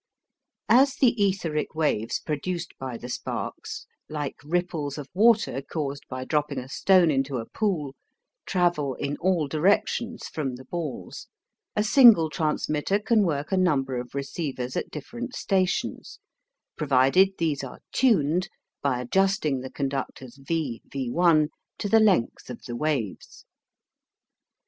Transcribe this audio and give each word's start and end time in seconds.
As 0.67 0.95
the 0.95 1.13
etheric 1.23 1.75
waves 1.75 2.19
produced 2.19 2.73
by 2.79 2.97
the 2.97 3.07
sparks, 3.07 3.85
like 4.09 4.33
ripples 4.43 4.97
of 4.97 5.07
water 5.13 5.61
caused 5.61 6.07
by 6.09 6.25
dropping 6.25 6.57
a 6.57 6.67
stone 6.67 7.11
into 7.11 7.37
a 7.37 7.45
pool, 7.45 7.93
travel 8.47 8.95
in 8.95 9.15
all 9.17 9.47
directions 9.47 10.27
from 10.27 10.55
the 10.55 10.65
balls, 10.65 11.27
a 11.75 11.83
single 11.83 12.31
transmitter 12.31 12.97
can 12.97 13.21
work 13.23 13.51
a 13.51 13.57
number 13.57 13.97
of 13.99 14.15
receivers 14.15 14.75
at 14.75 14.89
different 14.89 15.35
stations, 15.35 16.17
provided 16.75 17.33
these 17.37 17.63
are 17.63 17.77
"tuned" 17.91 18.49
by 18.81 19.01
adjusting 19.01 19.59
the 19.59 19.69
conductors 19.69 20.35
V 20.37 20.81
Vl 20.89 21.49
to 21.77 21.87
the 21.87 21.99
length 21.99 22.49
of 22.49 22.63
the 22.65 22.75
waves. 22.75 23.45